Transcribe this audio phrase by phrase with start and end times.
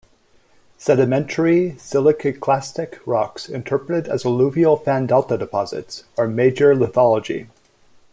[0.79, 7.47] Sedimentary siliciclastic rocks, interpreted as alluvial fan-delta deposits, are the major lithology.